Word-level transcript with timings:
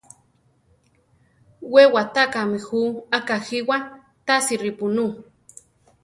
We 1.73 1.83
watákami 1.93 2.57
jú 2.67 2.81
akajíwa, 3.17 3.77
tasi 4.27 4.53
ripunú. 4.63 5.05